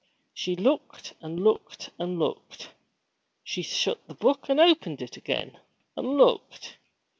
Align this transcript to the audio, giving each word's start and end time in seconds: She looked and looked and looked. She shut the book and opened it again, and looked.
She 0.33 0.55
looked 0.55 1.13
and 1.21 1.43
looked 1.43 1.91
and 1.99 2.17
looked. 2.17 2.69
She 3.43 3.61
shut 3.61 4.07
the 4.07 4.15
book 4.15 4.49
and 4.49 4.59
opened 4.59 4.99
it 5.03 5.15
again, 5.15 5.59
and 5.95 6.17
looked. 6.17 6.79